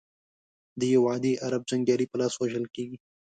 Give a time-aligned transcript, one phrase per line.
[0.79, 2.97] د یوه عادي عرب جنګیالي په لاس وژل کیږي.